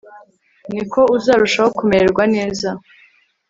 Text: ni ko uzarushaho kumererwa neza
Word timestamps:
ni 0.73 0.83
ko 0.91 1.01
uzarushaho 1.17 1.69
kumererwa 1.77 2.23
neza 2.35 2.69